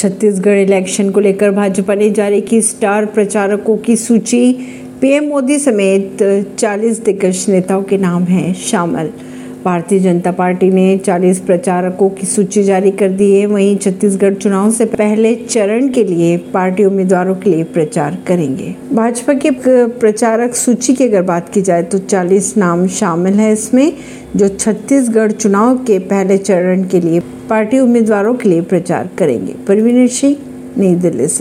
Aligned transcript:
Chhattisgarh 0.00 0.58
election 0.58 1.10
को 1.10 1.20
लेकर 1.20 1.50
भाजपा 1.50 1.94
ने 1.94 2.10
जारी 2.10 2.40
की 2.40 2.60
स्टार 2.62 3.06
प्रचारकों 3.06 3.76
की 3.76 3.96
सूची। 3.96 4.52
पीएम 5.00 5.24
मोदी 5.24 5.58
समेत 5.58 6.22
40 6.58 7.04
दिग्गज 7.04 7.46
नेताओं 7.48 7.82
के 7.82 7.98
नाम 7.98 8.24
हैं 8.24 8.54
शामिल। 8.54 9.10
भारतीय 9.64 9.98
जनता 9.98 10.30
पार्टी 10.32 10.70
ने 10.70 10.96
40 10.98 11.38
प्रचारकों 11.38 12.08
की 12.10 12.26
सूची 12.26 12.62
जारी 12.62 12.90
कर 12.90 13.08
दी 13.08 13.30
है। 13.34 13.46
वहीं 13.46 13.76
छत्तीसगढ़ 13.76 14.34
चुनाव 14.34 14.70
से 14.70 14.84
पहले 14.84 15.34
चरण 15.34 15.88
के 15.88 16.04
लिए 16.04 16.36
पार्टी 16.36 16.84
उम्मीदवारों 16.84 17.34
के 17.34 17.50
लिए 17.50 17.64
प्रचार 17.64 18.18
करेंगे। 18.26 18.74
भाजपा 18.92 19.32
के 19.32 19.50
प्रचारक 19.86 20.54
सूची 20.54 20.94
की 20.94 21.04
अगर 21.04 21.22
बात 21.22 21.48
की 21.48 21.62
जाए 21.62 21.82
तो 21.82 21.98
40 21.98 22.56
नाम 22.56 22.86
शामिल 22.86 23.34
है 23.34 23.52
इसमें, 23.52 23.92
जो 24.36 24.48
छत्तीसगढ़ 24.48 25.32
चुनाव 25.32 25.76
के 25.76 25.98
पहले 25.98 26.38
चरण 26.38 26.82
के 26.82 27.00
लिए 27.00 27.20
पार्टी 27.20 27.78
उम्मीदवारों 27.78 28.34
के 28.34 28.48
लिए 28.48 28.60
प्रचार 28.60 29.10
करेंगे। 29.18 29.54
परवीन 29.68 30.06
सिंह, 30.06 30.36
नई 30.78 30.94
दिल्ली 30.94 31.26
से। 31.26 31.38